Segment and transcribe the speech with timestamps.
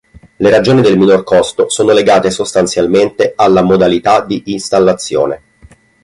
[0.39, 5.41] Le ragioni del minor costo sono legate sostanzialmente alla modalità di installazione.